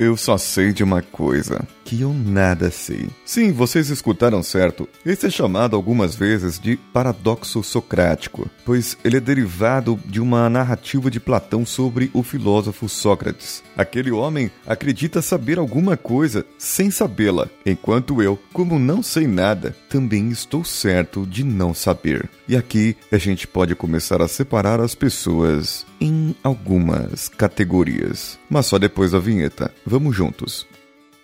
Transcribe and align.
Eu 0.00 0.16
só 0.16 0.38
sei 0.38 0.72
de 0.72 0.84
uma 0.84 1.02
coisa, 1.02 1.66
que 1.88 2.02
eu 2.02 2.12
nada 2.12 2.70
sei. 2.70 3.08
Sim, 3.24 3.50
vocês 3.50 3.88
escutaram 3.88 4.42
certo. 4.42 4.86
Esse 5.06 5.28
é 5.28 5.30
chamado 5.30 5.74
algumas 5.74 6.14
vezes 6.14 6.60
de 6.60 6.76
paradoxo 6.76 7.62
socrático, 7.62 8.46
pois 8.62 8.94
ele 9.02 9.16
é 9.16 9.20
derivado 9.20 9.98
de 10.04 10.20
uma 10.20 10.50
narrativa 10.50 11.10
de 11.10 11.18
Platão 11.18 11.64
sobre 11.64 12.10
o 12.12 12.22
filósofo 12.22 12.90
Sócrates. 12.90 13.62
Aquele 13.74 14.10
homem 14.10 14.50
acredita 14.66 15.22
saber 15.22 15.58
alguma 15.58 15.96
coisa 15.96 16.44
sem 16.58 16.90
sabê-la, 16.90 17.48
enquanto 17.64 18.20
eu, 18.20 18.38
como 18.52 18.78
não 18.78 19.02
sei 19.02 19.26
nada, 19.26 19.74
também 19.88 20.28
estou 20.28 20.66
certo 20.66 21.24
de 21.24 21.42
não 21.42 21.72
saber. 21.72 22.28
E 22.46 22.54
aqui 22.54 22.98
a 23.10 23.16
gente 23.16 23.48
pode 23.48 23.74
começar 23.74 24.20
a 24.20 24.28
separar 24.28 24.78
as 24.78 24.94
pessoas 24.94 25.86
em 25.98 26.36
algumas 26.44 27.28
categorias, 27.28 28.38
mas 28.50 28.66
só 28.66 28.78
depois 28.78 29.12
da 29.12 29.18
vinheta. 29.18 29.72
Vamos 29.86 30.14
juntos. 30.14 30.66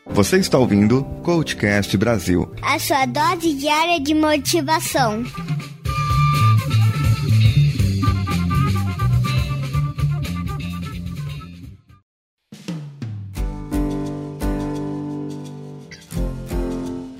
Você 0.06 0.38
está 0.38 0.58
ouvindo 0.58 1.02
Coachcast 1.22 1.96
Brasil 1.96 2.52
a 2.62 2.78
sua 2.78 3.06
dose 3.06 3.54
diária 3.54 3.98
de 3.98 4.14
motivação. 4.14 5.24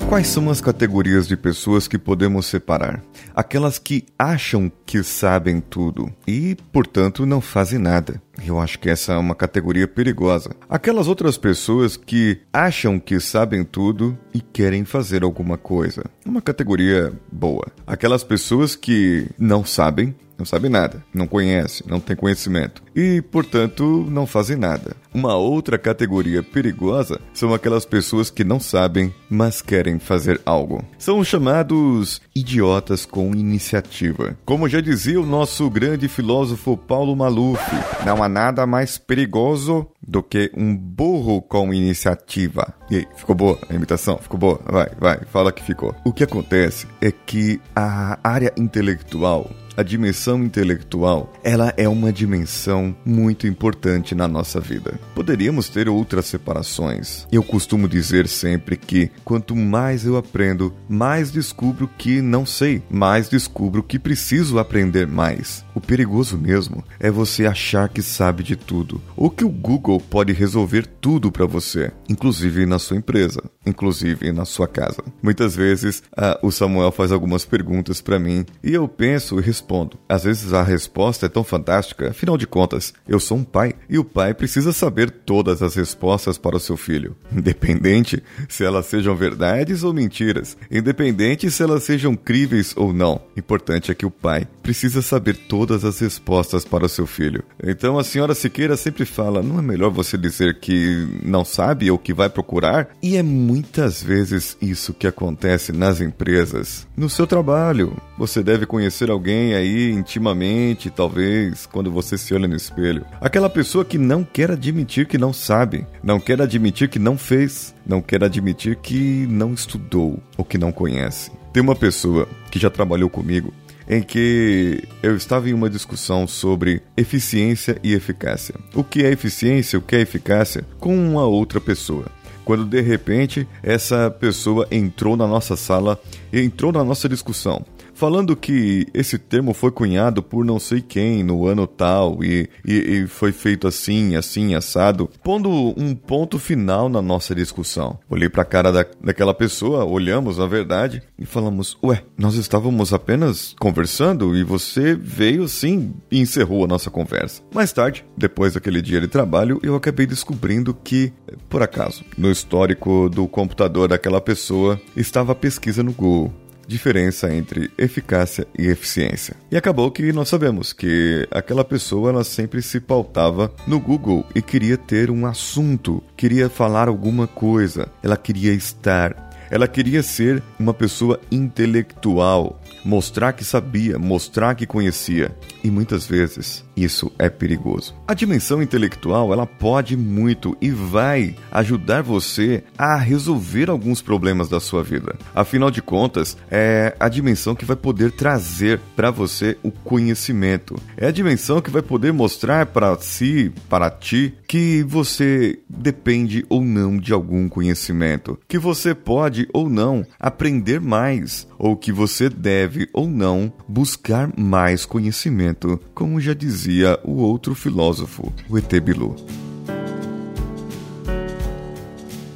Quais 0.08 0.28
são 0.28 0.48
as 0.48 0.60
categorias 0.60 1.26
de 1.26 1.36
pessoas 1.36 1.88
que 1.88 1.98
podemos 1.98 2.46
separar? 2.46 3.02
Aquelas 3.34 3.80
que 3.80 4.04
acham 4.16 4.70
que 4.86 5.02
sabem 5.02 5.60
tudo 5.60 6.12
e, 6.24 6.56
portanto, 6.70 7.26
não 7.26 7.40
fazem 7.40 7.80
nada. 7.80 8.22
Eu 8.44 8.58
acho 8.58 8.78
que 8.78 8.90
essa 8.90 9.12
é 9.12 9.16
uma 9.18 9.34
categoria 9.34 9.86
perigosa. 9.86 10.50
Aquelas 10.68 11.08
outras 11.08 11.36
pessoas 11.36 11.96
que 11.96 12.40
acham 12.52 12.98
que 12.98 13.20
sabem 13.20 13.64
tudo 13.64 14.18
e 14.32 14.40
querem 14.40 14.84
fazer 14.84 15.22
alguma 15.22 15.56
coisa. 15.56 16.04
Uma 16.24 16.42
categoria 16.42 17.12
boa. 17.30 17.66
Aquelas 17.86 18.24
pessoas 18.24 18.74
que 18.74 19.28
não 19.38 19.64
sabem 19.64 20.14
não 20.36 20.44
sabe 20.44 20.68
nada, 20.68 21.02
não 21.14 21.26
conhece, 21.26 21.84
não 21.86 22.00
tem 22.00 22.16
conhecimento 22.16 22.82
e, 22.94 23.22
portanto, 23.22 24.04
não 24.10 24.26
fazem 24.26 24.56
nada. 24.56 24.96
Uma 25.12 25.36
outra 25.36 25.78
categoria 25.78 26.42
perigosa 26.42 27.20
são 27.32 27.54
aquelas 27.54 27.84
pessoas 27.84 28.30
que 28.30 28.42
não 28.42 28.58
sabem, 28.58 29.14
mas 29.30 29.62
querem 29.62 29.98
fazer 29.98 30.40
algo. 30.44 30.84
São 30.98 31.20
os 31.20 31.28
chamados 31.28 32.20
idiotas 32.34 33.06
com 33.06 33.32
iniciativa. 33.34 34.36
Como 34.44 34.68
já 34.68 34.80
dizia 34.80 35.20
o 35.20 35.26
nosso 35.26 35.70
grande 35.70 36.08
filósofo 36.08 36.76
Paulo 36.76 37.14
Maluf, 37.14 37.62
não 38.04 38.22
há 38.24 38.28
nada 38.28 38.66
mais 38.66 38.98
perigoso 38.98 39.86
do 40.02 40.22
que 40.22 40.50
um 40.56 40.76
burro 40.76 41.42
com 41.42 41.72
iniciativa. 41.72 42.74
E 42.90 42.96
aí, 42.96 43.08
ficou 43.16 43.34
boa 43.34 43.58
a 43.68 43.74
imitação? 43.74 44.18
Ficou 44.18 44.38
boa? 44.38 44.60
Vai, 44.64 44.88
vai, 44.98 45.20
fala 45.26 45.52
que 45.52 45.62
ficou. 45.62 45.94
O 46.04 46.12
que 46.12 46.24
acontece 46.24 46.86
é 47.00 47.10
que 47.10 47.60
a 47.74 48.18
área 48.22 48.52
intelectual 48.56 49.50
a 49.76 49.82
dimensão 49.82 50.42
intelectual, 50.42 51.32
ela 51.42 51.72
é 51.76 51.88
uma 51.88 52.12
dimensão 52.12 52.94
muito 53.04 53.46
importante 53.46 54.14
na 54.14 54.28
nossa 54.28 54.60
vida. 54.60 54.98
Poderíamos 55.14 55.68
ter 55.68 55.88
outras 55.88 56.26
separações. 56.26 57.26
Eu 57.30 57.42
costumo 57.42 57.88
dizer 57.88 58.28
sempre 58.28 58.76
que 58.76 59.10
quanto 59.24 59.56
mais 59.56 60.04
eu 60.04 60.16
aprendo, 60.16 60.74
mais 60.88 61.30
descubro 61.30 61.88
que 61.98 62.20
não 62.20 62.46
sei, 62.46 62.82
mais 62.90 63.28
descubro 63.28 63.82
que 63.82 63.98
preciso 63.98 64.58
aprender 64.58 65.06
mais. 65.06 65.64
O 65.74 65.80
perigoso 65.80 66.38
mesmo 66.38 66.84
é 67.00 67.10
você 67.10 67.46
achar 67.46 67.88
que 67.88 68.02
sabe 68.02 68.42
de 68.42 68.56
tudo, 68.56 69.00
ou 69.16 69.28
que 69.30 69.44
o 69.44 69.48
Google 69.48 70.00
pode 70.00 70.32
resolver 70.32 70.86
tudo 70.86 71.32
para 71.32 71.46
você, 71.46 71.90
inclusive 72.08 72.64
na 72.66 72.78
sua 72.78 72.96
empresa, 72.96 73.42
inclusive 73.66 74.32
na 74.32 74.44
sua 74.44 74.68
casa. 74.68 75.02
Muitas 75.22 75.56
vezes 75.56 76.02
uh, 76.16 76.46
o 76.46 76.50
Samuel 76.50 76.92
faz 76.92 77.12
algumas 77.12 77.44
perguntas 77.44 78.00
para 78.00 78.18
mim 78.18 78.44
e 78.62 78.74
eu 78.74 78.86
penso 78.88 79.38
e 79.38 79.42
respondo. 79.42 79.98
Às 80.08 80.24
vezes 80.24 80.52
a 80.52 80.62
resposta 80.62 81.26
é 81.26 81.28
tão 81.28 81.44
fantástica, 81.44 82.10
afinal 82.10 82.36
de 82.36 82.46
contas, 82.46 82.92
eu 83.06 83.18
sou 83.20 83.38
um 83.38 83.44
pai 83.44 83.74
e 83.88 83.98
o 83.98 84.04
pai 84.04 84.34
precisa 84.34 84.72
saber 84.72 85.10
todas 85.10 85.62
as 85.62 85.74
respostas 85.74 86.38
para 86.38 86.56
o 86.56 86.60
seu 86.60 86.76
filho, 86.76 87.16
independente 87.34 88.22
se 88.48 88.64
elas 88.64 88.86
sejam 88.86 89.16
verdades 89.16 89.82
ou 89.82 89.92
mentiras, 89.92 90.56
independente 90.70 91.50
se 91.50 91.62
elas 91.62 91.82
sejam 91.82 92.14
críveis 92.14 92.74
ou 92.76 92.92
não. 92.92 93.20
Importante 93.36 93.90
é 93.90 93.94
que 93.94 94.06
o 94.06 94.10
pai 94.10 94.46
precisa 94.62 95.02
saber 95.02 95.36
todas 95.36 95.84
as 95.84 95.98
respostas 96.00 96.64
para 96.64 96.86
o 96.86 96.88
seu 96.88 97.06
filho. 97.06 97.42
Então 97.62 97.98
a 97.98 98.04
senhora 98.04 98.34
Siqueira 98.34 98.76
sempre 98.76 99.04
fala: 99.04 99.42
não 99.42 99.58
é 99.58 99.62
melhor 99.62 99.90
você 99.90 100.16
dizer 100.16 100.60
que 100.60 101.06
não 101.22 101.44
sabe 101.44 101.90
ou 101.90 101.98
que 101.98 102.14
vai 102.14 102.28
procurar? 102.28 102.88
E 103.02 103.16
é 103.16 103.22
muitas 103.54 104.02
vezes 104.02 104.56
isso 104.60 104.92
que 104.92 105.06
acontece 105.06 105.70
nas 105.70 106.00
empresas. 106.00 106.88
No 106.96 107.08
seu 107.08 107.24
trabalho, 107.24 107.96
você 108.18 108.42
deve 108.42 108.66
conhecer 108.66 109.10
alguém 109.10 109.54
aí 109.54 109.92
intimamente, 109.92 110.90
talvez, 110.90 111.64
quando 111.64 111.90
você 111.90 112.18
se 112.18 112.34
olha 112.34 112.48
no 112.48 112.56
espelho. 112.56 113.06
Aquela 113.20 113.48
pessoa 113.48 113.84
que 113.84 113.96
não 113.96 114.24
quer 114.24 114.50
admitir 114.50 115.06
que 115.06 115.16
não 115.16 115.32
sabe, 115.32 115.86
não 116.02 116.18
quer 116.18 116.42
admitir 116.42 116.88
que 116.88 116.98
não 116.98 117.16
fez, 117.16 117.72
não 117.86 118.02
quer 118.02 118.24
admitir 118.24 118.74
que 118.76 119.24
não 119.28 119.54
estudou 119.54 120.18
ou 120.36 120.44
que 120.44 120.58
não 120.58 120.72
conhece. 120.72 121.30
Tem 121.52 121.62
uma 121.62 121.76
pessoa 121.76 122.28
que 122.50 122.58
já 122.58 122.68
trabalhou 122.68 123.08
comigo 123.08 123.54
em 123.88 124.02
que 124.02 124.82
eu 125.00 125.14
estava 125.14 125.48
em 125.48 125.52
uma 125.52 125.70
discussão 125.70 126.26
sobre 126.26 126.82
eficiência 126.96 127.78
e 127.84 127.92
eficácia. 127.92 128.56
O 128.74 128.82
que 128.82 129.04
é 129.04 129.12
eficiência, 129.12 129.78
o 129.78 129.82
que 129.82 129.94
é 129.94 130.00
eficácia 130.00 130.64
com 130.80 130.96
uma 130.96 131.24
outra 131.24 131.60
pessoa. 131.60 132.06
Quando 132.44 132.64
de 132.64 132.80
repente 132.80 133.48
essa 133.62 134.10
pessoa 134.10 134.66
entrou 134.70 135.16
na 135.16 135.26
nossa 135.26 135.56
sala, 135.56 135.98
entrou 136.32 136.72
na 136.72 136.84
nossa 136.84 137.08
discussão 137.08 137.64
falando 137.94 138.36
que 138.36 138.86
esse 138.92 139.18
termo 139.18 139.54
foi 139.54 139.70
cunhado 139.70 140.22
por 140.22 140.44
não 140.44 140.58
sei 140.58 140.80
quem 140.80 141.22
no 141.22 141.46
ano 141.46 141.66
tal 141.66 142.22
e, 142.22 142.48
e, 142.66 142.74
e 142.74 143.06
foi 143.06 143.32
feito 143.32 143.66
assim, 143.66 144.16
assim, 144.16 144.54
assado, 144.54 145.08
pondo 145.22 145.50
um 145.76 145.94
ponto 145.94 146.38
final 146.38 146.88
na 146.88 147.00
nossa 147.00 147.34
discussão. 147.34 147.98
Olhei 148.08 148.28
para 148.28 148.42
a 148.42 148.46
cara 148.46 148.72
da, 148.72 148.84
daquela 149.02 149.34
pessoa, 149.34 149.84
olhamos 149.84 150.38
na 150.38 150.46
verdade 150.46 151.02
e 151.18 151.24
falamos: 151.24 151.76
Ué, 151.82 152.02
nós 152.18 152.34
estávamos 152.34 152.92
apenas 152.92 153.54
conversando 153.58 154.36
e 154.36 154.42
você 154.42 154.94
veio 154.94 155.44
assim 155.44 155.94
e 156.10 156.20
encerrou 156.20 156.64
a 156.64 156.68
nossa 156.68 156.90
conversa. 156.90 157.42
Mais 157.54 157.72
tarde, 157.72 158.04
depois 158.16 158.54
daquele 158.54 158.82
dia 158.82 159.00
de 159.00 159.08
trabalho, 159.08 159.60
eu 159.62 159.74
acabei 159.74 160.06
descobrindo 160.06 160.74
que, 160.74 161.12
por 161.48 161.62
acaso, 161.62 162.04
no 162.18 162.30
histórico 162.30 163.08
do 163.08 163.26
computador 163.28 163.88
daquela 163.88 164.20
pessoa 164.20 164.80
estava 164.96 165.32
a 165.32 165.36
pesquisa 165.36 165.82
no 165.82 165.92
Google 165.92 166.43
diferença 166.66 167.34
entre 167.34 167.70
eficácia 167.76 168.46
e 168.58 168.66
eficiência. 168.66 169.36
E 169.50 169.56
acabou 169.56 169.90
que 169.90 170.12
nós 170.12 170.28
sabemos 170.28 170.72
que 170.72 171.26
aquela 171.30 171.64
pessoa 171.64 172.10
ela 172.10 172.24
sempre 172.24 172.62
se 172.62 172.80
pautava 172.80 173.52
no 173.66 173.80
Google 173.80 174.24
e 174.34 174.42
queria 174.42 174.76
ter 174.76 175.10
um 175.10 175.26
assunto, 175.26 176.02
queria 176.16 176.48
falar 176.48 176.88
alguma 176.88 177.26
coisa, 177.26 177.88
ela 178.02 178.16
queria 178.16 178.52
estar 178.52 179.24
ela 179.50 179.68
queria 179.68 180.02
ser 180.02 180.42
uma 180.58 180.74
pessoa 180.74 181.20
intelectual, 181.30 182.60
mostrar 182.84 183.32
que 183.32 183.44
sabia, 183.44 183.98
mostrar 183.98 184.54
que 184.54 184.66
conhecia. 184.66 185.36
E 185.62 185.70
muitas 185.70 186.06
vezes 186.06 186.64
isso 186.76 187.10
é 187.18 187.28
perigoso. 187.28 187.94
A 188.06 188.14
dimensão 188.14 188.62
intelectual, 188.62 189.32
ela 189.32 189.46
pode 189.46 189.96
muito 189.96 190.56
e 190.60 190.70
vai 190.70 191.34
ajudar 191.50 192.02
você 192.02 192.64
a 192.76 192.96
resolver 192.96 193.70
alguns 193.70 194.02
problemas 194.02 194.48
da 194.48 194.60
sua 194.60 194.82
vida. 194.82 195.16
Afinal 195.34 195.70
de 195.70 195.80
contas, 195.80 196.36
é 196.50 196.94
a 196.98 197.08
dimensão 197.08 197.54
que 197.54 197.64
vai 197.64 197.76
poder 197.76 198.10
trazer 198.12 198.80
para 198.96 199.10
você 199.10 199.56
o 199.62 199.70
conhecimento. 199.70 200.76
É 200.96 201.06
a 201.06 201.12
dimensão 201.12 201.60
que 201.60 201.70
vai 201.70 201.82
poder 201.82 202.12
mostrar 202.12 202.66
para 202.66 202.96
si, 202.98 203.52
para 203.68 203.90
ti, 203.90 204.34
que 204.48 204.82
você 204.82 205.58
depende 205.68 206.44
ou 206.48 206.64
não 206.64 206.96
de 206.96 207.12
algum 207.12 207.48
conhecimento, 207.48 208.38
que 208.48 208.58
você 208.58 208.94
pode 208.94 209.48
ou 209.52 209.68
não 209.68 210.04
aprender 210.18 210.80
mais, 210.80 211.46
ou 211.58 211.76
que 211.76 211.92
você 211.92 212.28
deve 212.28 212.88
ou 212.92 213.08
não 213.08 213.52
buscar 213.68 214.30
mais 214.38 214.84
conhecimento, 214.84 215.80
como 215.94 216.20
já 216.20 216.34
dizia 216.34 216.63
o 217.02 217.16
outro 217.16 217.54
filósofo, 217.54 218.32
o 218.48 218.58
ET 218.58 218.72
Bilu. 218.80 219.16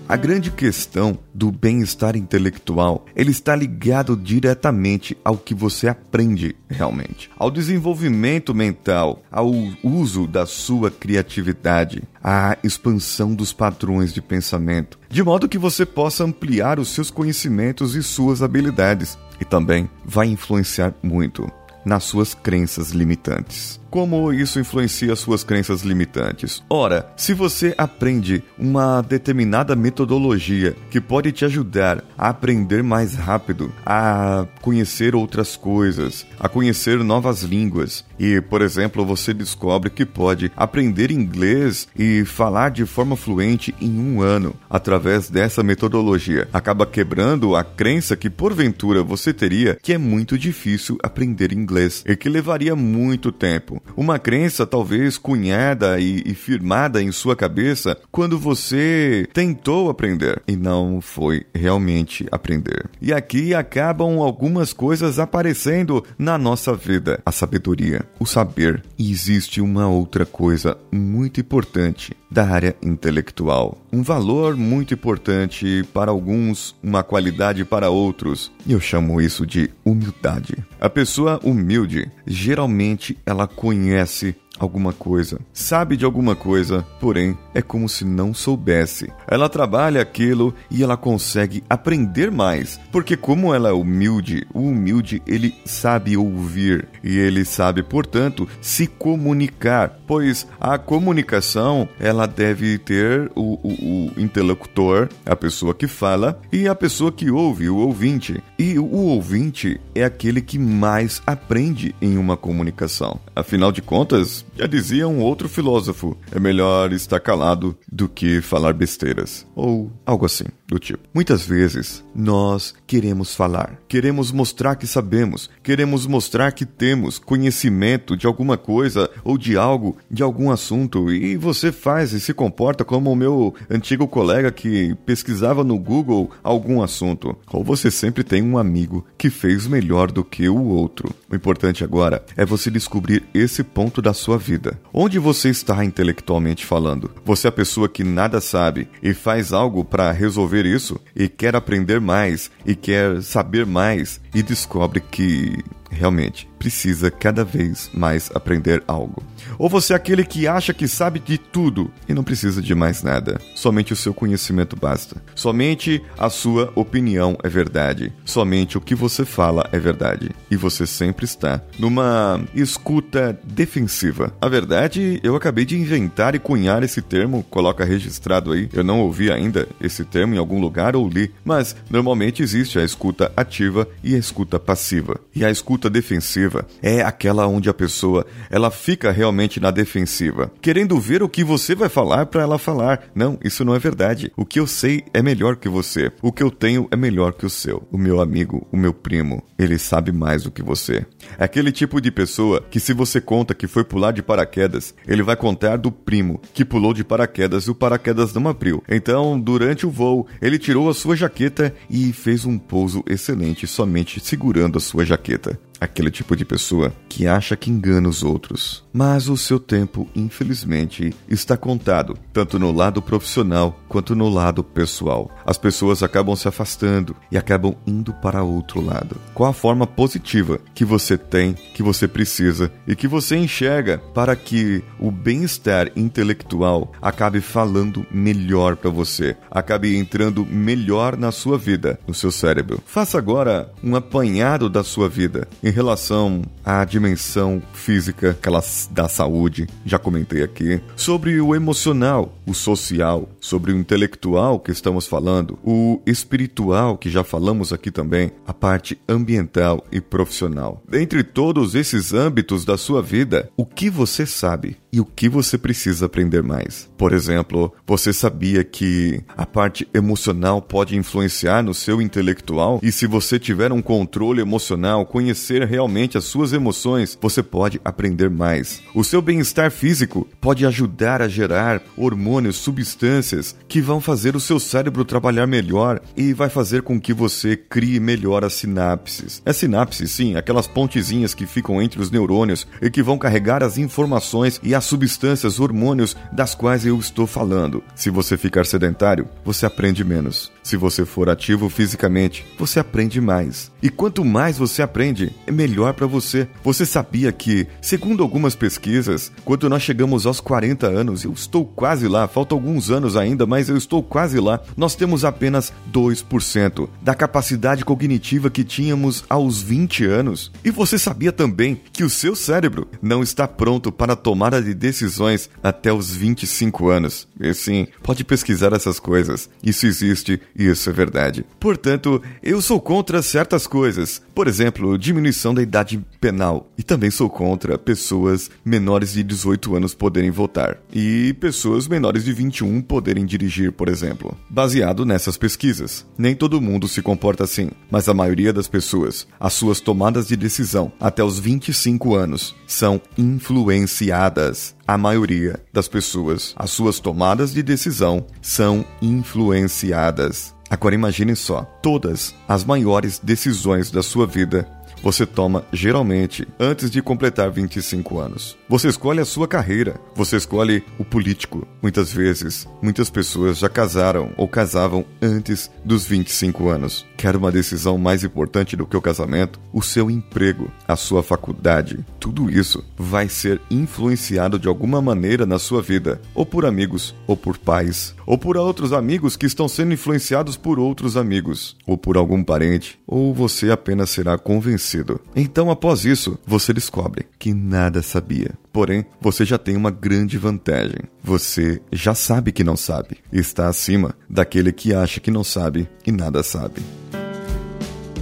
A 0.09 0.17
grande 0.17 0.51
questão 0.51 1.19
do 1.35 1.53
bem-estar 1.53 2.17
intelectual, 2.17 3.05
ele 3.15 3.31
está 3.31 3.55
ligado 3.55 4.17
diretamente 4.17 5.15
ao 5.23 5.37
que 5.37 5.55
você 5.55 5.87
aprende 5.87 6.57
realmente, 6.67 7.31
ao 7.37 7.51
desenvolvimento 7.51 8.55
mental, 8.55 9.23
ao 9.31 9.53
uso 9.85 10.27
da 10.27 10.47
sua 10.47 10.91
criatividade, 10.91 12.03
à 12.25 12.57
expansão 12.65 13.35
dos 13.35 13.53
padrões 13.53 14.15
de 14.15 14.23
pensamento, 14.23 14.99
de 15.11 15.23
modo 15.23 15.47
que 15.47 15.59
você 15.59 15.85
possa 15.85 16.25
ampliar 16.25 16.79
os 16.79 16.89
seus 16.89 17.11
conhecimentos 17.11 17.95
e 17.95 18.03
suas 18.03 18.43
habilidades, 18.43 19.19
e 19.39 19.45
também 19.45 19.91
vai 20.07 20.27
influenciar 20.27 20.95
muito 21.03 21.47
nas 21.89 22.05
suas 22.05 22.35
crenças 22.35 22.91
limitantes. 22.91 23.81
Como 23.91 24.31
isso 24.35 24.61
influencia 24.61 25.17
suas 25.17 25.43
crenças 25.43 25.81
limitantes? 25.81 26.63
Ora, 26.69 27.11
se 27.17 27.33
você 27.33 27.75
aprende 27.79 28.45
uma 28.59 29.01
determinada 29.01 29.75
metodologia 29.75 30.77
que 30.91 31.01
pode 31.01 31.33
te 31.33 31.47
ajudar 31.47 32.05
a 32.17 32.29
aprender 32.29 32.83
mais 32.83 33.15
rápido, 33.15 33.73
a 33.87 34.47
conhecer 34.61 35.15
outras 35.15 35.57
coisas, 35.57 36.27
a 36.39 36.51
conhecer 36.51 37.03
novas 37.03 37.43
línguas, 37.43 38.05
e, 38.19 38.43
por 38.43 38.61
exemplo, 38.61 39.07
você 39.07 39.33
descobre 39.33 39.89
que 39.89 40.05
pode 40.05 40.53
aprender 40.55 41.11
inglês 41.11 41.89
e 41.99 42.27
falar 42.27 42.71
de 42.71 42.85
forma 42.85 43.17
fluente 43.17 43.75
em 43.81 43.99
um 43.99 44.21
ano 44.21 44.55
através 44.69 45.31
dessa 45.31 45.63
metodologia, 45.63 46.47
acaba 46.53 46.85
quebrando 46.85 47.57
a 47.57 47.65
crença 47.65 48.17
que 48.17 48.29
porventura 48.29 49.03
você 49.03 49.33
teria 49.33 49.79
que 49.81 49.95
é 49.95 49.99
muito 49.99 50.37
difícil 50.37 50.99
aprender 51.03 51.53
inglês 51.53 51.78
e 52.07 52.17
que 52.17 52.29
levaria 52.29 52.75
muito 52.75 53.31
tempo 53.31 53.83
uma 53.97 54.19
crença 54.19 54.67
talvez 54.67 55.17
cunhada 55.17 55.99
e, 56.01 56.23
e 56.27 56.35
firmada 56.35 57.03
em 57.03 57.13
sua 57.13 57.37
cabeça 57.37 57.99
quando 58.11 58.39
você 58.39 59.29
tentou 59.33 59.91
aprender 59.91 60.43
e 60.47 60.57
não 60.57 61.01
foi 61.01 61.45
realmente 61.55 62.27
aprender. 62.31 62.89
E 63.01 63.13
aqui 63.13 63.55
acabam 63.55 64.19
algumas 64.19 64.73
coisas 64.73 65.19
aparecendo 65.19 66.05
na 66.19 66.37
nossa 66.37 66.75
vida: 66.75 67.21
a 67.25 67.33
sabedoria, 67.33 68.05
o 68.19 68.27
saber. 68.27 68.83
E 68.99 69.11
existe 69.11 69.61
uma 69.61 69.89
outra 69.89 70.27
coisa 70.27 70.77
muito 70.93 71.41
importante 71.41 72.17
da 72.31 72.47
área 72.47 72.77
intelectual. 72.83 73.79
Um 73.93 74.03
valor 74.03 74.57
muito 74.57 74.95
importante 74.95 75.85
para 75.93 76.11
alguns, 76.11 76.77
uma 76.83 77.03
qualidade 77.03 77.65
para 77.65 77.91
outros. 77.91 78.53
E 78.67 78.73
eu 78.73 78.81
chamo 78.81 79.21
isso 79.21 79.47
de 79.47 79.71
humildade. 79.85 80.57
A 80.81 80.91
pessoa 80.91 81.41
humilde, 81.43 82.11
geralmente 82.27 83.19
ela 83.25 83.47
conhece 83.47 84.37
alguma 84.59 84.93
coisa, 84.93 85.41
sabe 85.53 85.97
de 85.97 86.05
alguma 86.05 86.35
coisa, 86.35 86.85
porém 87.01 87.37
é 87.55 87.63
como 87.63 87.89
se 87.89 88.05
não 88.05 88.33
soubesse. 88.35 89.11
Ela 89.27 89.49
trabalha 89.49 90.01
aquilo 90.01 90.55
e 90.71 90.83
ela 90.83 90.97
consegue 90.97 91.63
aprender 91.69 92.31
mais, 92.31 92.81
porque 92.91 93.17
como 93.17 93.55
ela 93.55 93.71
é 93.71 93.73
humilde, 93.73 94.47
o 94.53 94.61
humilde 94.61 95.23
ele 95.27 95.55
sabe 95.65 96.17
ouvir 96.17 96.89
e 97.03 97.17
ele 97.17 97.45
sabe, 97.45 97.83
portanto, 97.83 98.49
se 98.61 98.87
comunicar, 98.87 100.01
pois 100.07 100.47
a 100.61 100.79
comunicação 100.79 101.89
ela 101.99 102.27
deve 102.27 102.79
ter 102.79 103.31
o, 103.35 103.59
o, 103.63 104.13
o 104.17 104.21
interlocutor, 104.21 105.09
a 105.25 105.37
pessoa 105.37 105.75
que 105.75 105.87
fala, 105.87 106.41
e 106.53 106.69
a 106.69 106.75
pessoa 106.75 107.13
que 107.13 107.31
ouve, 107.31 107.69
o 107.69 107.77
ouvinte. 107.77 108.43
E 108.59 108.79
o 108.79 108.91
ouvinte 108.93 109.81
é 109.95 110.05
aquele 110.05 110.41
que 110.41 110.59
mais 110.59 111.23
aprende 111.27 111.95
em 112.01 112.17
uma 112.17 112.37
comunicação. 112.37 113.21
Afinal 113.35 113.73
de 113.73 113.83
contas, 113.83 114.45
já 114.59 114.67
dizia 114.67 115.07
um 115.07 115.21
outro 115.21 115.49
filósofo: 115.49 116.17
é 116.33 116.41
melhor 116.41 116.93
estar 116.93 117.21
calado 117.21 117.77
do 117.91 118.09
que 118.09 118.41
falar 118.43 118.73
besteiras. 118.73 119.47
Ou 119.55 119.91
algo 120.05 120.27
assim, 120.27 120.47
do 120.69 120.79
tipo. 120.79 121.09
Muitas 121.15 121.47
vezes 121.47 122.05
nós 122.15 122.75
queremos 122.87 123.35
falar, 123.35 123.79
queremos 123.89 124.31
mostrar 124.31 124.77
que 124.77 124.87
sabemos, 124.87 125.49
queremos 125.63 126.07
mostrar 126.07 126.53
que 126.53 126.67
temos 126.67 127.19
conhecimento 127.19 128.17
de 128.17 128.27
alguma 128.27 128.59
coisa 128.59 129.11
ou 129.25 129.39
de 129.39 129.57
algo, 129.57 129.97
de 130.11 130.23
algum 130.23 130.51
assunto, 130.51 131.11
e 131.11 131.37
você 131.37 131.73
faz 131.73 132.13
e 132.13 132.21
se 132.21 132.35
comporta 132.35 132.85
como 132.85 133.11
o 133.11 133.17
meu 133.17 133.55
antigo 133.71 134.07
colega 134.07 134.53
que 134.53 134.95
pesquisava 135.07 135.65
no 135.65 135.79
Google 135.79 136.31
algum 136.43 136.83
assunto. 136.83 137.37
Ou 137.51 137.65
você 137.65 137.91
sempre 137.91 138.23
tem 138.23 138.43
um 138.43 138.59
amigo 138.59 139.07
que 139.17 139.31
fez 139.31 139.67
melhor 139.67 140.13
do 140.13 140.23
que 140.23 140.49
o 140.49 140.63
outro. 140.63 141.15
O 141.31 141.35
importante 141.35 141.83
agora 141.83 142.23
é 142.37 142.45
você 142.45 142.71
descobrir 142.71 143.25
esse 143.33 143.63
ponto 143.63 144.03
da 144.03 144.13
sua 144.13 144.37
vida. 144.37 144.79
Onde 144.93 145.19
você 145.19 145.49
está 145.49 145.83
intelectualmente 145.85 146.67
falando? 146.67 147.11
Você 147.25 147.47
é 147.47 147.51
a 147.51 147.53
pessoa 147.53 147.89
que 147.89 148.05
nada 148.05 148.41
sabe 148.41 148.89
e 149.03 149.15
faz 149.15 149.53
algo 149.53 149.85
para 149.85 150.13
resolver 150.13 150.58
isso 150.67 151.01
e 151.15 151.29
quer 151.29 151.55
aprender 151.55 152.01
mais 152.01 152.51
e 152.65 152.75
quer 152.75 153.23
saber 153.23 153.67
mais 153.67 154.21
e 154.35 154.43
descobre 154.43 155.01
que 155.01 155.65
realmente 155.91 156.49
precisa 156.59 157.11
cada 157.11 157.45
vez 157.45 157.91
mais 157.95 158.31
aprender 158.35 158.83
algo. 158.87 159.23
Ou 159.59 159.69
você 159.69 159.93
é 159.93 159.97
aquele 159.97 160.25
que 160.25 160.47
acha 160.47 160.75
que 160.75 160.89
sabe 160.89 161.19
de 161.19 161.39
tudo 161.39 161.91
e 162.09 162.15
não 162.15 162.25
precisa 162.25 162.61
de 162.61 162.75
mais 162.75 163.03
nada. 163.03 163.41
Somente 163.55 163.93
o 163.93 163.97
seu 163.97 164.13
conhecimento 164.13 164.77
basta. 164.77 165.23
Somente 165.35 166.03
a 166.19 166.29
sua 166.29 166.73
opinião 166.75 167.37
é 167.43 167.49
verdade. 167.49 168.13
Somente 168.25 168.77
o 168.77 168.81
que 168.81 168.95
você 168.95 169.25
fala 169.25 169.69
é 169.73 169.79
verdade. 169.79 170.31
E 170.51 170.57
você 170.57 170.87
sempre 170.87 171.25
está 171.25 171.63
numa 171.79 172.41
escuta 172.55 173.39
defensiva. 173.45 174.33
A 174.41 174.49
verdade, 174.49 175.21
eu 175.23 175.37
acabei 175.37 175.65
de 175.65 175.79
inventar 175.79 176.35
e 176.35 176.39
cunhar 176.39 176.83
esse 176.83 177.01
termo, 177.01 177.45
coloca 177.45 177.85
registrado 177.85 178.53
aí. 178.53 178.69
Eu 178.73 178.85
não 178.85 179.01
ouvi 179.01 179.31
ainda 179.31 179.69
esse 179.81 180.05
termo 180.05 180.35
em 180.35 180.39
algum 180.39 180.61
lugar 180.61 180.97
ou 180.97 181.09
li, 181.09 181.33
mas 181.45 181.77
normalmente 181.89 182.43
existe 182.43 182.79
a 182.79 182.85
escuta 182.85 183.33
ativa 183.37 183.89
e 184.03 184.15
a 184.19 184.21
escuta 184.21 184.59
passiva. 184.59 185.21
E 185.35 185.45
a 185.45 185.51
escuta 185.51 185.89
defensiva 185.89 186.67
é 186.83 187.03
aquela 187.03 187.47
onde 187.47 187.71
a 187.71 187.75
pessoa 187.75 188.27
ela 188.51 188.71
fica 188.71 189.11
realmente 189.11 189.61
na 189.61 189.71
defensiva, 189.71 190.51
querendo 190.61 190.99
ver 190.99 191.23
o 191.23 191.29
que 191.29 191.45
você 191.45 191.75
vai 191.75 191.89
falar 191.89 192.27
para 192.27 192.43
ela 192.43 192.59
falar. 192.59 193.05
Não, 193.15 193.39
isso 193.43 193.65
não 193.65 193.75
é 193.75 193.79
verdade. 193.79 194.33
O 194.37 194.45
que 194.45 194.59
eu 194.59 194.67
sei 194.67 195.05
é 195.15 195.23
melhor 195.23 195.57
que 195.57 195.69
você. 195.69 196.13
O 196.21 196.33
que 196.33 196.43
eu 196.43 196.51
tenho 196.51 196.89
é 196.91 196.97
melhor 196.97 197.33
que 197.33 197.47
o 197.47 197.51
seu. 197.51 197.87
O 197.91 197.97
meu 197.97 198.21
amigo, 198.21 198.67
o 198.73 198.77
meu 198.77 198.93
primo, 198.93 199.43
ele 199.59 199.79
sabe 199.79 200.11
mais 200.11 200.43
do 200.43 200.51
que 200.51 200.63
você. 200.63 201.07
É 201.39 201.45
aquele 201.45 201.71
tipo 201.71 202.01
de 202.01 202.11
pessoa 202.11 202.61
que 202.71 202.81
se 202.81 202.93
você 202.93 203.21
conta 203.21 203.55
que 203.55 203.67
foi 203.67 203.85
pular 203.85 204.13
de 204.13 204.23
paraquedas, 204.23 204.95
ele 205.07 205.23
vai 205.23 205.37
contar 205.37 205.77
do 205.77 205.93
primo 205.93 206.41
que 206.53 206.65
pulou 206.65 206.93
de 206.93 207.05
paraquedas 207.05 207.65
e 207.65 207.71
o 207.71 207.75
paraquedas 207.75 208.35
não 208.35 208.49
abriu. 208.49 208.83
Então, 208.89 209.39
durante 209.39 209.87
o 209.87 209.91
voo, 209.91 210.27
ele 210.43 210.59
tirou 210.59 210.89
a 210.89 210.95
sua 210.95 211.15
jaqueta 211.15 211.73
e 211.89 212.13
fez 212.13 212.45
um 212.45 212.59
pouso 212.59 213.05
excelente 213.07 213.67
somente 213.67 214.08
segurando 214.19 214.79
a 214.79 214.81
sua 214.81 215.05
jaqueta 215.05 215.59
aquele 215.81 216.11
tipo 216.11 216.35
de 216.35 216.45
pessoa 216.45 216.93
que 217.09 217.27
acha 217.27 217.57
que 217.57 217.71
engana 217.71 218.09
os 218.09 218.23
outros. 218.23 218.85
Mas 218.99 219.29
o 219.29 219.37
seu 219.37 219.61
tempo, 219.61 220.09
infelizmente, 220.13 221.15
está 221.29 221.57
contado, 221.57 222.19
tanto 222.33 222.59
no 222.59 222.73
lado 222.73 223.01
profissional 223.01 223.79
quanto 223.89 224.13
no 224.17 224.29
lado 224.29 224.65
pessoal. 224.65 225.31
As 225.47 225.57
pessoas 225.57 226.03
acabam 226.03 226.35
se 226.35 226.49
afastando 226.49 227.15
e 227.31 227.39
acabam 227.39 227.77
indo 227.87 228.13
para 228.13 228.43
outro 228.43 228.81
lado. 228.81 229.17
Qual 229.35 229.49
a 229.49 229.55
forma 229.55 229.87
positiva 229.87 230.59
que 230.75 230.85
você 230.85 231.17
tem, 231.17 231.53
que 231.53 231.81
você 231.81 232.09
precisa 232.09 232.73
e 232.89 232.97
que 232.97 233.07
você 233.07 233.37
enxerga 233.37 233.99
para 234.13 234.35
que 234.35 234.83
o 234.99 235.13
bem-estar 235.13 235.93
intelectual 235.95 236.91
acabe 237.01 237.41
falando 237.41 238.05
melhor 238.11 238.75
para 238.75 238.91
você, 238.91 239.37
acabe 239.49 239.97
entrando 239.97 240.45
melhor 240.45 241.17
na 241.17 241.31
sua 241.31 241.57
vida, 241.57 242.01
no 242.05 242.13
seu 242.13 242.33
cérebro? 242.33 242.83
Faça 242.85 243.17
agora 243.17 243.73
um 243.81 243.95
apanhado 243.95 244.69
da 244.69 244.83
sua 244.83 245.09
vida 245.09 245.47
em 245.63 245.71
relação 245.71 246.43
à 246.65 246.85
dimensão 246.85 247.63
física 247.73 248.31
aquela 248.31 248.61
da 248.91 249.09
saúde, 249.09 249.67
já 249.85 249.99
comentei 249.99 250.43
aqui, 250.43 250.81
sobre 250.97 251.41
o 251.41 251.55
emocional, 251.55 252.35
o 252.47 252.55
social, 252.55 253.29
sobre 253.41 253.73
o 253.73 253.77
intelectual 253.77 254.59
que 254.59 254.71
estamos 254.71 255.07
falando, 255.07 255.59
o 255.65 256.01
espiritual 256.07 256.97
que 256.97 257.11
já 257.11 257.23
falamos 257.23 257.73
aqui 257.73 257.91
também, 257.91 258.31
a 258.47 258.53
parte 258.53 258.99
ambiental 259.09 259.85
e 259.93 260.01
profissional. 260.01 260.83
Dentre 260.89 261.23
todos 261.23 261.75
esses 261.75 262.13
âmbitos 262.13 262.65
da 262.65 262.77
sua 262.77 263.03
vida, 263.03 263.51
o 263.57 263.65
que 263.65 263.91
você 263.91 264.27
sabe 264.27 264.77
e 264.93 265.01
o 265.01 265.05
que 265.05 265.29
você 265.29 265.59
precisa 265.59 266.07
aprender 266.07 266.43
mais? 266.43 266.89
Por 266.97 267.13
exemplo, 267.13 267.73
você 267.87 268.13
sabia 268.13 268.65
que 268.65 269.23
a 269.37 269.45
parte 269.45 269.87
emocional 269.93 270.63
pode 270.63 270.97
influenciar 270.97 271.63
no 271.63 271.75
seu 271.75 272.01
intelectual 272.01 272.81
e 272.83 272.91
se 272.91 273.07
você 273.07 273.39
tiver 273.39 273.71
um 273.71 273.83
controle 273.83 274.41
emocional, 274.41 275.05
conhecer 275.05 275.67
realmente 275.67 276.17
as 276.17 276.25
suas 276.25 276.53
emoções, 276.53 277.19
você 277.21 277.43
pode 277.43 277.81
aprender 277.85 278.31
mais. 278.31 278.83
O 278.95 279.05
seu 279.05 279.21
bem-estar 279.21 279.71
físico 279.71 280.27
pode 280.41 280.65
ajudar 280.65 281.21
a 281.21 281.29
gerar 281.29 281.83
hormônios, 281.97 282.57
substâncias 282.57 283.55
que 283.69 283.81
vão 283.81 284.01
fazer 284.01 284.35
o 284.35 284.41
seu 284.41 284.59
cérebro 284.59 285.05
trabalhar 285.05 285.47
melhor 285.47 286.01
e 286.17 286.33
vai 286.33 286.49
fazer 286.49 286.83
com 286.83 287.01
que 287.01 287.13
você 287.13 287.57
crie 287.57 288.01
melhor 288.01 288.45
as 288.45 288.55
sinapses. 288.55 289.43
É 289.45 289.53
sinapse, 289.53 290.09
sim, 290.09 290.37
aquelas 290.37 290.67
pontezinhas 290.67 291.35
que 291.35 291.47
ficam 291.47 291.83
entre 291.83 292.01
os 292.01 292.11
neurônios 292.11 292.67
e 292.81 292.91
que 292.91 293.03
vão 293.03 293.19
carregar 293.19 293.63
as 293.63 293.77
informações 293.77 294.59
e 294.63 294.75
as 294.79 294.85
substâncias, 294.85 295.61
hormônios 295.61 296.17
das 296.33 296.55
quais 296.55 296.87
eu 296.87 296.99
estou 296.99 297.27
falando. 297.27 297.83
Se 297.95 298.11
você 298.11 298.37
ficar 298.37 298.65
sedentário, 298.65 299.29
você 299.45 299.67
aprende 299.67 300.05
menos. 300.05 300.51
Se 300.63 300.77
você 300.77 301.05
for 301.05 301.29
ativo 301.29 301.69
fisicamente, 301.69 302.47
você 302.59 302.79
aprende 302.79 303.21
mais. 303.21 303.73
E 303.83 303.89
quanto 303.91 304.25
mais 304.25 304.59
você 304.59 304.83
aprende, 304.83 305.35
é 305.47 305.51
melhor 305.51 305.95
para 305.95 306.07
você. 306.07 306.47
Você 306.63 306.85
sabia 306.85 307.33
que, 307.33 307.67
segundo 307.81 308.23
algumas 308.23 308.55
pesquisas, 308.55 309.33
quando 309.45 309.69
nós 309.69 309.83
chegamos 309.83 310.27
aos 310.27 310.41
40 310.41 310.87
anos, 310.87 311.25
eu 311.25 311.33
estou 311.33 311.65
quase 311.65 312.07
lá, 312.07 312.29
faltam 312.29 312.59
alguns 312.59 312.91
anos 312.91 313.17
ainda, 313.17 313.47
mas 313.47 313.69
eu 313.69 313.77
estou 313.77 314.03
quase 314.03 314.39
lá, 314.39 314.61
nós 314.77 314.95
temos 314.95 315.25
apenas 315.25 315.73
2% 315.93 316.89
da 317.03 317.15
capacidade 317.15 317.85
cognitiva 317.85 318.51
que 318.51 318.63
tínhamos 318.63 319.25
aos 319.29 319.61
20 319.61 320.05
anos. 320.05 320.53
E 320.65 320.71
você 320.71 320.99
sabia 320.99 321.33
também 321.33 321.81
que 321.93 322.05
o 322.05 322.11
seu 322.11 322.37
cérebro 322.37 322.87
não 323.03 323.23
está 323.23 323.49
pronto 323.49 323.91
para 323.91 324.13
a 324.13 324.17
tomada 324.17 324.63
de 324.69 324.75
decisões 324.75 325.49
até 325.63 325.93
os 325.93 326.11
25 326.15 326.89
anos. 326.89 327.27
E 327.41 327.53
sim, 327.55 327.87
pode 328.03 328.25
pesquisar 328.25 328.73
essas 328.73 329.01
coisas. 329.01 329.49
Isso 329.63 329.87
existe 329.87 330.41
e 330.55 330.67
isso 330.67 330.89
é 330.91 330.93
verdade. 330.93 331.45
Portanto, 331.59 332.23
eu 332.43 332.61
sou 332.61 332.81
contra 332.81 333.23
certas 333.23 333.67
coisas. 333.67 334.23
Por 334.39 334.47
exemplo, 334.47 334.97
diminuição 334.97 335.53
da 335.53 335.61
idade 335.61 336.01
penal. 336.21 336.71
E 336.79 336.83
também 336.85 337.11
sou 337.11 337.29
contra 337.29 337.77
pessoas 337.77 338.49
menores 338.65 339.15
de 339.15 339.25
18 339.25 339.75
anos 339.75 339.95
poderem 339.95 340.31
votar. 340.31 340.79
E 340.95 341.35
pessoas 341.41 341.89
menores 341.89 342.23
de 342.23 342.33
21 342.33 342.81
poderem 342.83 343.27
dirigir, 343.27 343.73
por 343.73 343.89
exemplo. 343.89 344.39
Baseado 344.49 345.05
nessas 345.05 345.37
pesquisas. 345.37 346.07
Nem 346.17 346.37
todo 346.37 346.61
mundo 346.61 346.87
se 346.87 347.03
comporta 347.03 347.43
assim, 347.43 347.71
mas 347.91 348.09
a 348.09 348.15
maioria 348.15 348.53
das 348.53 348.69
pessoas, 348.69 349.27
as 349.41 349.55
suas 349.55 349.81
tomadas 349.81 350.29
de 350.29 350.37
decisão 350.37 350.93
até 351.01 351.25
os 351.25 351.41
25 351.41 352.15
anos 352.15 352.55
são 352.65 353.03
influenciadas. 353.19 354.77
A 354.87 354.97
maioria 354.97 355.59
das 355.73 355.89
pessoas, 355.89 356.55
as 356.57 356.71
suas 356.71 357.01
tomadas 357.01 357.53
de 357.53 357.63
decisão 357.63 358.25
são 358.41 358.85
influenciadas. 359.03 360.57
Agora 360.71 360.95
imagine 360.95 361.35
só, 361.35 361.63
todas 361.83 362.35
as 362.47 362.65
maiores 362.65 363.19
decisões 363.19 363.91
da 363.91 364.03
sua 364.03 364.27
vida 364.27 364.69
você 365.03 365.25
toma 365.25 365.65
geralmente 365.73 366.47
antes 366.59 366.91
de 366.91 367.01
completar 367.01 367.51
25 367.51 368.19
anos. 368.19 368.57
Você 368.69 368.89
escolhe 368.89 369.21
a 369.21 369.25
sua 369.25 369.47
carreira, 369.47 370.01
você 370.15 370.37
escolhe 370.37 370.83
o 370.99 371.05
político. 371.05 371.67
Muitas 371.81 372.13
vezes, 372.13 372.67
muitas 372.83 373.09
pessoas 373.09 373.59
já 373.59 373.69
casaram 373.69 374.33
ou 374.37 374.49
casavam 374.49 375.05
antes 375.23 375.71
dos 375.85 376.05
25 376.05 376.69
anos. 376.69 377.07
Quer 377.17 377.37
uma 377.37 377.53
decisão 377.53 377.97
mais 377.99 378.25
importante 378.25 378.77
do 378.77 378.87
que 378.87 378.97
o 378.97 379.03
casamento? 379.03 379.61
O 379.73 379.83
seu 379.83 380.11
emprego, 380.11 380.71
a 380.87 380.97
sua 380.97 381.23
faculdade, 381.23 382.05
tudo 382.19 382.51
isso 382.51 382.85
vai 382.97 383.29
ser 383.29 383.61
influenciado 383.71 384.59
de 384.59 384.69
alguma 384.69 385.01
maneira 385.01 385.47
na 385.47 385.59
sua 385.59 385.83
vida, 385.83 386.21
ou 386.35 386.45
por 386.45 386.65
amigos, 386.67 387.15
ou 387.27 387.37
por 387.37 387.59
pais, 387.59 388.15
ou 388.27 388.37
por 388.37 388.57
outros 388.57 388.93
amigos 388.93 389.37
que 389.37 389.47
estão 389.47 389.69
sendo 389.69 389.95
influenciados 389.95 390.57
por 390.57 390.79
outros 390.79 391.17
amigos, 391.17 391.77
ou 391.87 391.97
por 391.97 392.17
algum 392.17 392.43
parente, 392.43 392.99
ou 393.07 393.35
você 393.35 393.71
apenas 393.71 394.11
será 394.11 394.37
convencido 394.39 394.88
então, 395.35 395.71
após 395.71 396.05
isso, 396.05 396.39
você 396.47 396.73
descobre 396.73 397.27
que 397.39 397.53
nada 397.53 398.03
sabia. 398.03 398.53
Porém, 398.73 399.05
você 399.21 399.45
já 399.45 399.59
tem 399.59 399.77
uma 399.77 399.91
grande 399.91 400.39
vantagem. 400.39 401.01
Você 401.23 401.81
já 401.93 402.15
sabe 402.15 402.53
que 402.53 402.65
não 402.65 402.77
sabe. 402.77 403.19
Está 403.33 403.69
acima 403.69 404.15
daquele 404.29 404.73
que 404.73 404.95
acha 404.95 405.21
que 405.21 405.31
não 405.31 405.45
sabe 405.45 405.89
e 406.07 406.13
nada 406.13 406.43
sabe. 406.43 406.81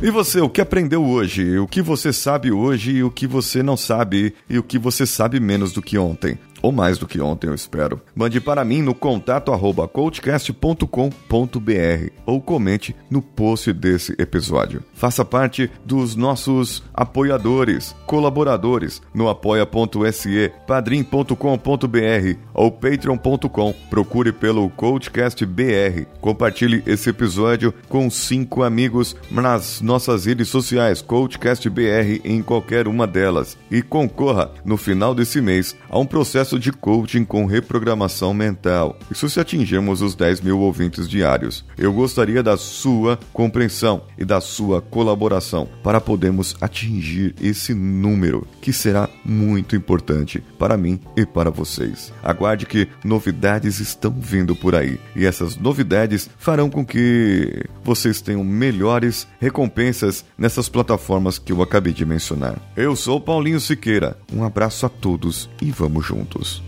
E 0.02 0.10
você, 0.10 0.40
o 0.40 0.50
que 0.50 0.60
aprendeu 0.60 1.02
hoje? 1.02 1.58
O 1.58 1.66
que 1.66 1.80
você 1.80 2.12
sabe 2.12 2.52
hoje 2.52 2.96
e 2.96 3.02
o 3.02 3.10
que 3.10 3.26
você 3.26 3.62
não 3.62 3.78
sabe 3.78 4.34
e 4.48 4.58
o 4.58 4.62
que 4.62 4.78
você 4.78 5.06
sabe 5.06 5.40
menos 5.40 5.72
do 5.72 5.80
que 5.80 5.96
ontem? 5.96 6.38
Ou 6.66 6.72
mais 6.72 6.98
do 6.98 7.06
que 7.06 7.20
ontem, 7.20 7.46
eu 7.46 7.54
espero. 7.54 8.00
Mande 8.12 8.40
para 8.40 8.64
mim 8.64 8.82
no 8.82 8.92
contato 8.92 9.52
arroba 9.52 9.86
coachcast.com.br 9.86 12.10
ou 12.26 12.40
comente 12.40 12.96
no 13.08 13.22
post 13.22 13.72
desse 13.72 14.16
episódio. 14.18 14.82
Faça 14.92 15.24
parte 15.24 15.70
dos 15.84 16.16
nossos 16.16 16.82
apoiadores, 16.92 17.94
colaboradores 18.04 19.00
no 19.14 19.28
apoia.se, 19.28 20.52
padrim.com.br 20.66 22.36
ou 22.52 22.72
patreon.com. 22.72 23.72
Procure 23.88 24.32
pelo 24.32 24.68
Coachcast 24.70 25.46
BR. 25.46 26.04
Compartilhe 26.20 26.82
esse 26.84 27.10
episódio 27.10 27.72
com 27.88 28.10
cinco 28.10 28.64
amigos 28.64 29.14
nas 29.30 29.80
nossas 29.80 30.24
redes 30.24 30.48
sociais, 30.48 31.00
Coachcast 31.00 31.70
BR 31.70 32.22
em 32.24 32.42
qualquer 32.42 32.88
uma 32.88 33.06
delas. 33.06 33.56
E 33.70 33.82
concorra, 33.82 34.50
no 34.64 34.76
final 34.76 35.14
desse 35.14 35.40
mês, 35.40 35.76
a 35.88 35.96
um 35.96 36.06
processo 36.06 36.55
de 36.58 36.72
coaching 36.72 37.24
com 37.24 37.46
reprogramação 37.46 38.32
mental. 38.32 38.98
Isso 39.10 39.28
se 39.28 39.38
atingirmos 39.38 40.02
os 40.02 40.14
10 40.14 40.40
mil 40.40 40.58
ouvintes 40.58 41.08
diários. 41.08 41.64
Eu 41.76 41.92
gostaria 41.92 42.42
da 42.42 42.56
sua 42.56 43.18
compreensão 43.32 44.02
e 44.16 44.24
da 44.24 44.40
sua 44.40 44.80
colaboração 44.80 45.68
para 45.82 46.00
podermos 46.00 46.56
atingir 46.60 47.34
esse 47.40 47.74
número, 47.74 48.46
que 48.60 48.72
será 48.72 49.08
muito 49.24 49.76
importante 49.76 50.42
para 50.58 50.76
mim 50.76 51.00
e 51.16 51.26
para 51.26 51.50
vocês. 51.50 52.12
Aguarde 52.22 52.66
que 52.66 52.88
novidades 53.04 53.80
estão 53.80 54.10
vindo 54.10 54.56
por 54.56 54.74
aí 54.74 54.98
e 55.14 55.26
essas 55.26 55.56
novidades 55.56 56.30
farão 56.38 56.70
com 56.70 56.84
que 56.84 57.64
vocês 57.84 58.20
tenham 58.20 58.42
melhores 58.42 59.26
recompensas 59.40 60.24
nessas 60.38 60.68
plataformas 60.68 61.38
que 61.38 61.52
eu 61.52 61.62
acabei 61.62 61.92
de 61.92 62.06
mencionar. 62.06 62.58
Eu 62.76 62.96
sou 62.96 63.20
Paulinho 63.20 63.60
Siqueira. 63.60 64.16
Um 64.32 64.44
abraço 64.44 64.86
a 64.86 64.88
todos 64.88 65.48
e 65.60 65.70
vamos 65.70 66.06
juntos. 66.36 66.62